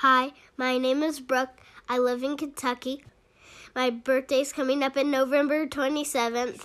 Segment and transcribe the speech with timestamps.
[0.00, 1.60] Hi, my name is Brooke.
[1.86, 3.04] I live in Kentucky.
[3.74, 6.64] My birthday's coming up in November 27th.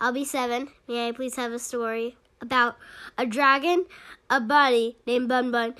[0.00, 0.68] I'll be seven.
[0.86, 2.76] May I please have a story about
[3.18, 3.86] a dragon,
[4.30, 5.74] a bunny named Bun Bun,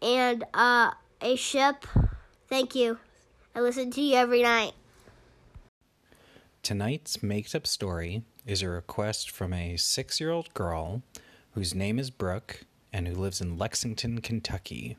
[0.00, 1.84] and uh, a ship?
[2.48, 2.98] Thank you.
[3.54, 4.72] I listen to you every night.
[6.62, 11.02] Tonight's made up story is a request from a six year old girl
[11.50, 14.96] whose name is Brooke and who lives in Lexington, Kentucky.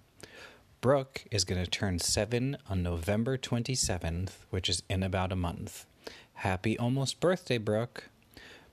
[0.79, 5.87] Brooke is going to turn seven on November 27th, which is in about a month.
[6.35, 8.09] Happy almost birthday, Brooke.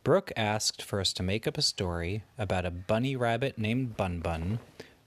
[0.02, 4.20] Brooke asked for us to make up a story about a bunny rabbit named Bun
[4.20, 4.58] Bun,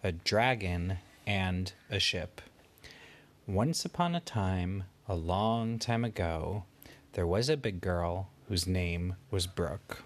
[0.04, 2.42] a dragon, and a ship.
[3.46, 6.64] Once upon a time, a long time ago,
[7.14, 10.04] there was a big girl whose name was Brooke.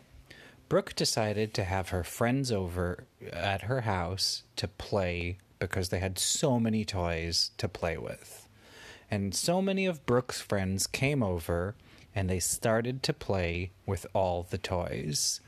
[0.68, 6.18] Brooke decided to have her friends over at her house to play because they had
[6.18, 8.48] so many toys to play with.
[9.10, 11.76] And so many of Brooke's friends came over
[12.16, 15.40] and they started to play with all the toys.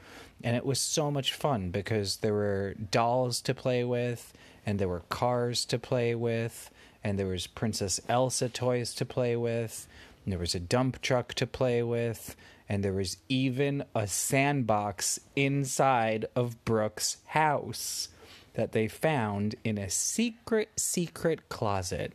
[0.43, 4.33] And it was so much fun because there were dolls to play with,
[4.65, 6.69] and there were cars to play with,
[7.03, 9.87] and there was Princess Elsa toys to play with,
[10.23, 12.35] and there was a dump truck to play with,
[12.69, 18.09] and there was even a sandbox inside of Brooke's house
[18.53, 22.13] that they found in a secret, secret closet.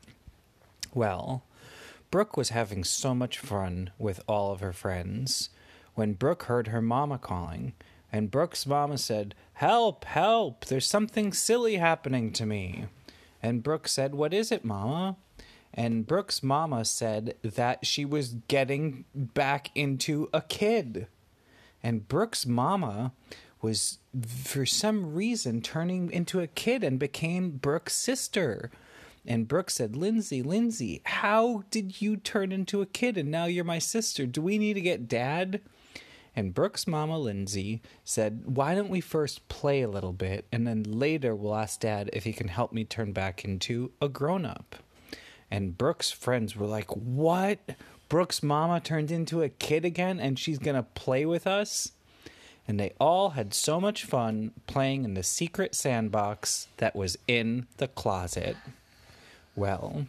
[0.95, 1.43] Well,
[2.11, 5.51] Brooke was having so much fun with all of her friends
[5.95, 7.73] when Brooke heard her mama calling,
[8.13, 12.87] and Brooke's mama said, Help, help, there's something silly happening to me.
[13.43, 15.17] And Brooke said, What is it, mama?
[15.75, 21.09] And Brooke's mama said that she was getting back into a kid.
[21.83, 23.13] And Brooke's mama
[23.61, 28.71] was for some reason turning into a kid and became Brooke's sister.
[29.27, 33.65] And Brooke said, Lindsay, Lindsay, how did you turn into a kid and now you're
[33.65, 34.27] my sister?
[34.27, 35.61] Do we need to get dad?
[36.35, 40.85] And Brooke's mama, Lindsay, said, Why don't we first play a little bit and then
[40.85, 44.77] later we'll ask dad if he can help me turn back into a grown up?
[45.51, 47.59] And Brooke's friends were like, What?
[48.09, 51.93] Brooke's mama turned into a kid again and she's gonna play with us?
[52.69, 57.67] And they all had so much fun playing in the secret sandbox that was in
[57.79, 58.57] the closet.
[59.57, 60.07] Well,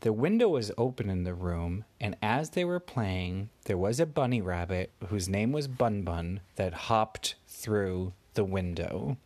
[0.00, 4.06] the window was open in the room, and as they were playing, there was a
[4.06, 9.16] bunny rabbit whose name was Bun Bun that hopped through the window.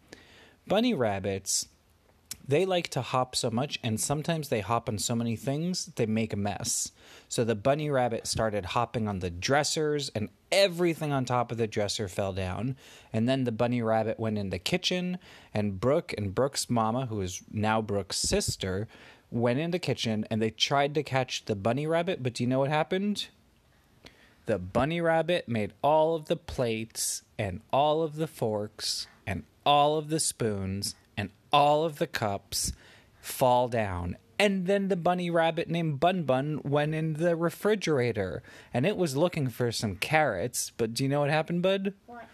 [0.66, 1.66] Bunny rabbits,
[2.47, 6.06] they like to hop so much, and sometimes they hop on so many things, they
[6.06, 6.92] make a mess.
[7.28, 11.66] So the bunny rabbit started hopping on the dressers, and everything on top of the
[11.66, 12.77] dresser fell down.
[13.12, 15.19] And then the bunny rabbit went in the kitchen,
[15.53, 18.88] and Brooke and Brooke's mama, who is now Brooke's sister,
[19.31, 22.22] went in the kitchen and they tried to catch the bunny rabbit.
[22.22, 23.28] But do you know what happened?
[24.47, 29.99] The bunny rabbit made all of the plates and all of the forks and all
[29.99, 32.72] of the spoons and all of the cups
[33.21, 38.43] fall down and then the bunny rabbit named Bun Bun went in the refrigerator
[38.73, 40.73] and it was looking for some carrots.
[40.78, 41.93] But do you know what happened, Bud?
[42.06, 42.25] What?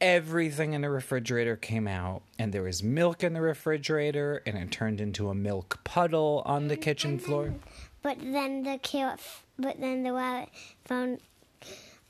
[0.00, 4.70] Everything in the refrigerator came out, and there was milk in the refrigerator, and it
[4.70, 7.54] turned into a milk puddle on the kitchen floor.
[8.02, 9.20] But then the carrot,
[9.58, 10.50] but then the rabbit
[10.84, 11.20] found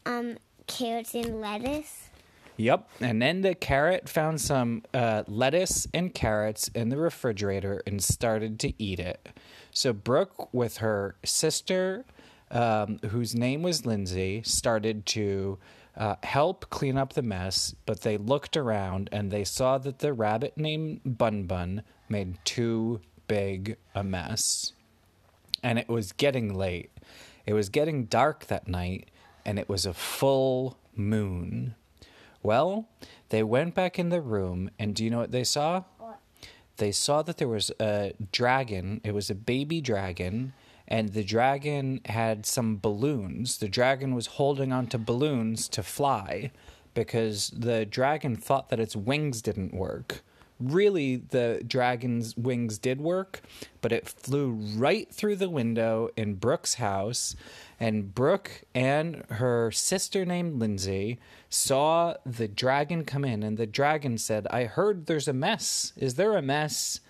[0.06, 2.03] um, carrots and lettuce.
[2.56, 2.88] Yep.
[3.00, 8.60] And then the carrot found some uh, lettuce and carrots in the refrigerator and started
[8.60, 9.28] to eat it.
[9.72, 12.04] So Brooke, with her sister,
[12.50, 15.58] um, whose name was Lindsay, started to
[15.96, 17.74] uh, help clean up the mess.
[17.86, 23.00] But they looked around and they saw that the rabbit named Bun Bun made too
[23.26, 24.72] big a mess.
[25.62, 26.90] And it was getting late.
[27.46, 29.10] It was getting dark that night,
[29.44, 31.74] and it was a full moon.
[32.44, 32.86] Well,
[33.30, 35.84] they went back in the room, and do you know what they saw?
[35.98, 36.20] What?
[36.76, 39.00] They saw that there was a dragon.
[39.02, 40.52] It was a baby dragon,
[40.86, 43.56] and the dragon had some balloons.
[43.56, 46.50] The dragon was holding onto balloons to fly
[46.92, 50.22] because the dragon thought that its wings didn't work.
[50.60, 53.42] Really, the dragon's wings did work,
[53.80, 57.34] but it flew right through the window in Brooke's house.
[57.80, 61.18] And Brooke and her sister named Lindsay
[61.50, 65.92] saw the dragon come in, and the dragon said, I heard there's a mess.
[65.96, 67.00] Is there a mess?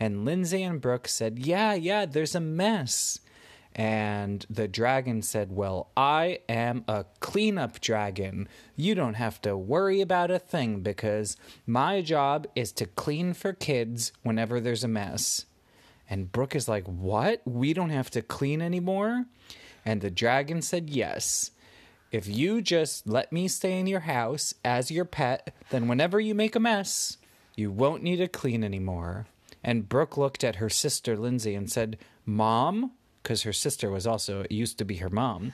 [0.00, 3.20] And Lindsay and Brooke said, Yeah, yeah, there's a mess.
[3.74, 8.48] And the dragon said, Well, I am a cleanup dragon.
[8.76, 11.36] You don't have to worry about a thing because
[11.66, 15.46] my job is to clean for kids whenever there's a mess.
[16.08, 17.42] And Brooke is like, What?
[17.44, 19.24] We don't have to clean anymore?
[19.84, 21.50] And the dragon said, Yes.
[22.12, 26.32] If you just let me stay in your house as your pet, then whenever you
[26.32, 27.16] make a mess,
[27.56, 29.26] you won't need to clean anymore.
[29.64, 32.92] And Brooke looked at her sister Lindsay and said, Mom,
[33.24, 35.52] because her sister was also, it used to be her mom.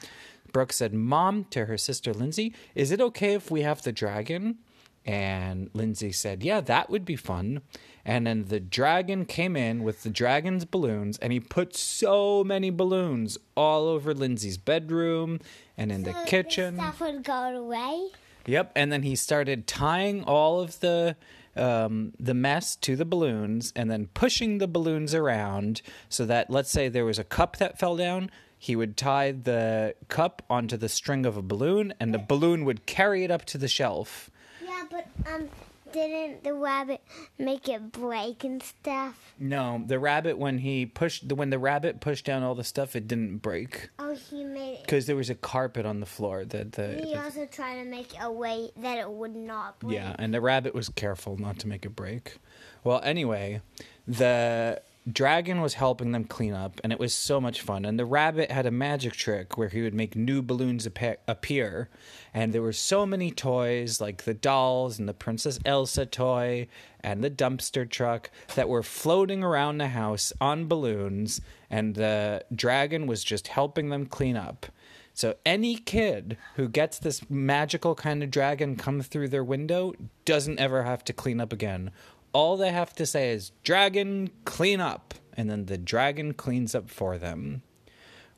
[0.52, 4.58] Brooke said, Mom, to her sister Lindsay, is it okay if we have the dragon?
[5.06, 7.62] And Lindsay said, Yeah, that would be fun.
[8.04, 12.70] And then the dragon came in with the dragon's balloons, and he put so many
[12.70, 15.40] balloons all over Lindsay's bedroom
[15.78, 16.76] and in the kitchen.
[16.76, 18.08] Stuff would go away.
[18.46, 21.16] Yep, and then he started tying all of the
[21.56, 26.70] um, the mess to the balloons, and then pushing the balloons around so that, let's
[26.70, 28.30] say, there was a cup that fell down.
[28.58, 32.86] He would tie the cup onto the string of a balloon, and the balloon would
[32.86, 34.30] carry it up to the shelf.
[34.62, 35.48] Yeah, but um,
[35.92, 37.00] didn't the rabbit
[37.38, 39.34] make it break and stuff?
[39.38, 43.08] No, the rabbit when he pushed when the rabbit pushed down all the stuff, it
[43.08, 44.82] didn't break Oh, he made it.
[44.84, 46.44] because there was a carpet on the floor.
[46.44, 49.94] That the, He also tried to make a way that it would not break.
[49.94, 52.36] Yeah, and the rabbit was careful not to make it break.
[52.84, 53.60] Well, anyway,
[54.06, 54.80] the
[55.12, 57.84] dragon was helping them clean up, and it was so much fun.
[57.84, 61.88] And the rabbit had a magic trick where he would make new balloons appear,
[62.32, 66.68] and there were so many toys, like the dolls and the Princess Elsa toy
[67.00, 71.40] and the dumpster truck, that were floating around the house on balloons,
[71.70, 74.66] and the dragon was just helping them clean up.
[75.12, 79.92] So any kid who gets this magical kind of dragon come through their window
[80.24, 81.90] doesn't ever have to clean up again.
[82.32, 86.88] All they have to say is dragon clean up and then the dragon cleans up
[86.88, 87.62] for them.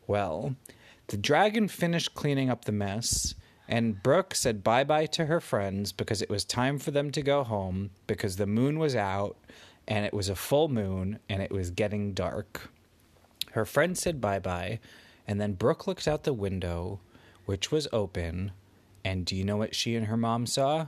[0.06, 0.56] Well,
[1.08, 3.34] the dragon finished cleaning up the mess
[3.68, 7.44] and Brooke said bye-bye to her friends because it was time for them to go
[7.44, 9.36] home because the moon was out
[9.86, 12.70] and it was a full moon and it was getting dark.
[13.52, 14.80] Her friend said bye bye,
[15.26, 17.00] and then Brooke looked out the window,
[17.46, 18.52] which was open.
[19.04, 20.86] And do you know what she and her mom saw?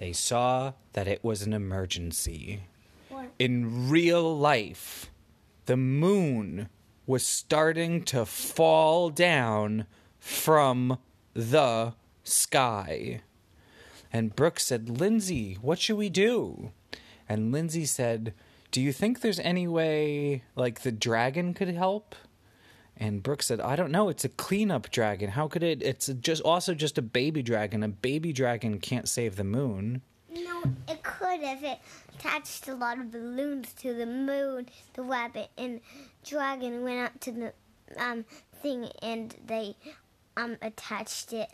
[0.00, 2.62] They saw that it was an emergency.
[3.10, 3.30] What?
[3.38, 5.10] In real life,
[5.66, 6.70] the moon
[7.06, 9.84] was starting to fall down
[10.18, 10.98] from
[11.34, 11.92] the
[12.24, 13.20] sky.
[14.10, 16.72] And Brooke said, Lindsay, what should we do?
[17.28, 18.32] And Lindsay said,
[18.70, 22.14] Do you think there's any way like the dragon could help?
[23.00, 24.10] And Brooke said, I don't know.
[24.10, 25.30] It's a cleanup dragon.
[25.30, 25.82] How could it?
[25.82, 27.82] It's just also just a baby dragon.
[27.82, 30.02] A baby dragon can't save the moon.
[30.30, 31.78] No, it could if it
[32.14, 34.68] attached a lot of balloons to the moon.
[34.92, 35.80] The rabbit and
[36.24, 37.52] dragon went up to the
[37.96, 38.26] um
[38.62, 39.76] thing and they
[40.36, 41.48] um attached it.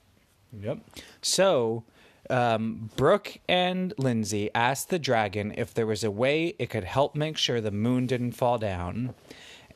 [0.60, 0.78] Yep.
[1.22, 1.84] So,
[2.28, 7.14] um, Brooke and Lindsay asked the dragon if there was a way it could help
[7.14, 9.14] make sure the moon didn't fall down.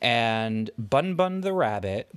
[0.01, 2.11] And Bun Bun the rabbit,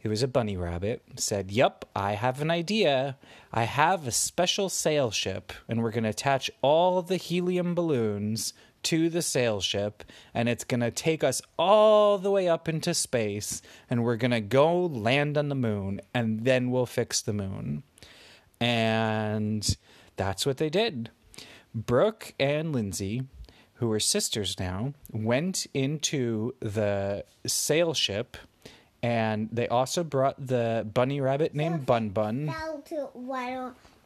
[0.00, 3.16] who was a bunny rabbit, said, Yep, I have an idea.
[3.52, 8.52] I have a special sail ship, and we're going to attach all the helium balloons
[8.84, 10.04] to the sail ship,
[10.34, 14.30] and it's going to take us all the way up into space, and we're going
[14.30, 17.82] to go land on the moon, and then we'll fix the moon.
[18.60, 19.76] And
[20.16, 21.10] that's what they did.
[21.74, 23.24] Brooke and Lindsay,
[23.78, 28.36] who are sisters now, went into the sail ship
[29.02, 32.46] and they also brought the bunny rabbit named Bun Bun.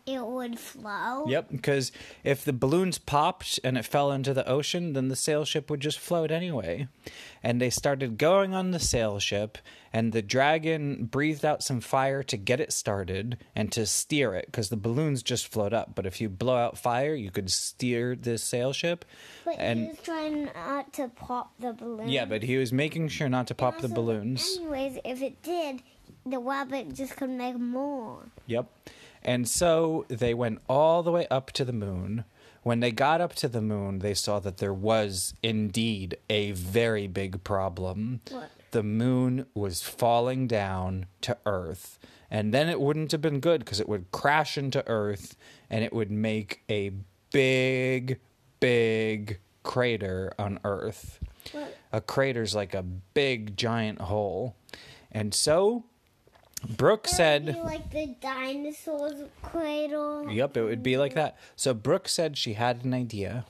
[0.07, 1.27] Fell to where it would flow.
[1.29, 1.93] Yep, because
[2.25, 5.81] if the balloons popped and it fell into the ocean, then the sail ship would
[5.81, 6.89] just float anyway.
[7.43, 9.59] And they started going on the sail ship,
[9.93, 14.47] and the dragon breathed out some fire to get it started and to steer it,
[14.47, 15.95] because the balloons just float up.
[15.95, 19.05] But if you blow out fire, you could steer this sail ship.
[19.45, 22.09] But and he was trying not to pop the balloon.
[22.09, 24.59] yeah, but he was making sure not to pop the balloons.
[24.59, 25.83] Anyways, if it did,
[26.25, 28.27] the rabbit just could make more.
[28.47, 28.67] Yep.
[29.25, 32.25] And so they went all the way up to the moon.
[32.63, 37.07] When they got up to the moon, they saw that there was indeed a very
[37.07, 38.21] big problem.
[38.31, 38.51] What?
[38.71, 41.99] The moon was falling down to Earth.
[42.31, 45.37] And then it wouldn't have been good because it would crash into Earth
[45.69, 46.93] and it would make a
[47.31, 48.21] big,
[48.61, 51.21] big crater on Earth.
[51.53, 51.77] What?
[51.93, 54.57] A crater's like a big, giant hole.
[55.11, 55.85] And so
[56.69, 57.57] Brooke said.
[57.65, 60.31] Like the dinosaurs cradle.
[60.31, 61.37] Yep, it would be like that.
[61.57, 63.47] So Brooke said she had an idea.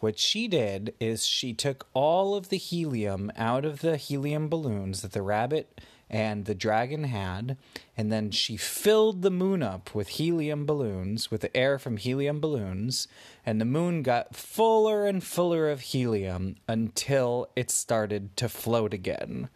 [0.00, 5.00] What she did is she took all of the helium out of the helium balloons
[5.02, 5.80] that the rabbit
[6.10, 7.56] and the dragon had,
[7.96, 12.40] and then she filled the moon up with helium balloons, with the air from helium
[12.40, 13.08] balloons,
[13.46, 19.48] and the moon got fuller and fuller of helium until it started to float again.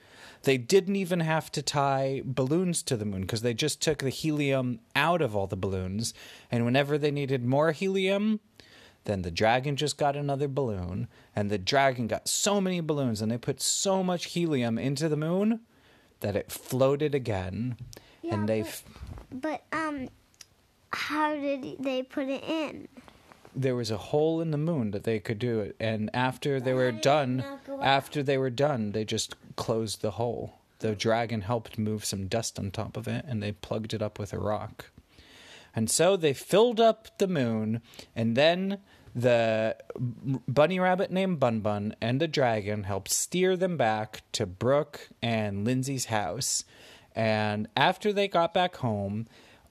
[0.45, 4.09] They didn't even have to tie balloons to the moon because they just took the
[4.11, 6.15] helium out of all the balloons,
[6.51, 8.41] and whenever they needed more helium,
[9.05, 13.31] then the dragon just got another balloon, and the dragon got so many balloons, and
[13.33, 15.61] they put so much helium into the moon
[16.21, 17.77] that it floated again.
[18.23, 18.85] Yeah, and they, but- f-
[19.33, 20.09] But um,
[20.93, 22.89] how did they put it in?
[23.55, 26.73] There was a hole in the moon that they could do it, and after they
[26.73, 27.85] were done, not go out?
[27.85, 30.55] after they were done, they just closed the hole.
[30.81, 34.19] The dragon helped move some dust on top of it, and they plugged it up
[34.19, 34.91] with a rock.
[35.75, 37.83] And so they filled up the moon,
[38.15, 38.79] and then
[39.15, 39.77] the
[40.47, 45.65] bunny rabbit named Bun Bun and the dragon helped steer them back to Brooke and
[45.65, 46.65] Lindsay's house.
[47.17, 49.27] And after they got back home,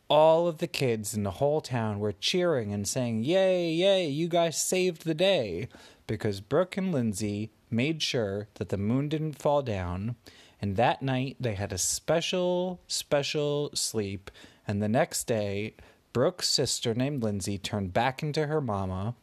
[0.10, 4.28] all of the kids in the whole town were cheering and saying, Yay, yay, you
[4.28, 5.68] guys saved the day.
[6.06, 10.16] Because Brooke and Lindsay made sure that the moon didn't fall down.
[10.62, 14.32] And that night they had a special, special sleep.
[14.68, 15.76] And the next day,
[16.14, 19.16] Brooke's sister named Lindsay turned back into her mama.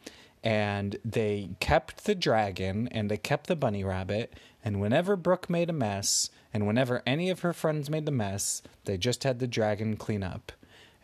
[0.43, 4.35] And they kept the dragon and they kept the bunny rabbit.
[4.62, 8.62] And whenever Brooke made a mess, and whenever any of her friends made the mess,
[8.85, 10.53] they just had the dragon clean up.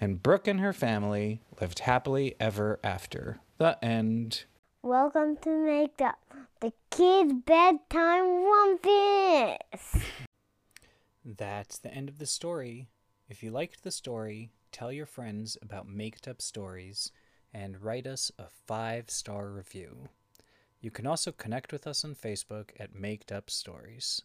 [0.02, 3.40] And Brooke and her family lived happily ever after.
[3.58, 4.44] The end.
[4.80, 6.18] Welcome to Make Up,
[6.60, 10.06] the kids' bedtime one piece.
[11.22, 12.88] That's the end of the story.
[13.28, 17.12] If you liked the story, tell your friends about Maked Up Stories
[17.52, 20.08] and write us a five star review.
[20.80, 24.22] You can also connect with us on Facebook at Maked Up Stories.